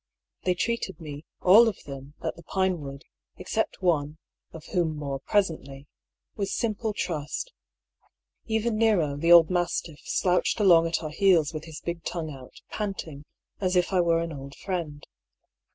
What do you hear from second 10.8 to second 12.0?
at our heels with his